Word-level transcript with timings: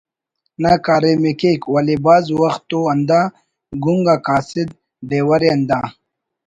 نا 0.61 0.73
کاریم 0.85 1.23
ءِ 1.29 1.33
کیک 1.39 1.61
(ولے 1.73 1.95
بھاز 2.03 2.25
وخت 2.41 2.61
تو 2.69 2.79
ہندا 2.91 3.21
گُنگ 3.83 4.07
آ 4.13 4.15
قاصد 4.25 4.69
ڈیور 5.07 5.41
ءِ 5.47 5.49
ہندا 5.53 5.79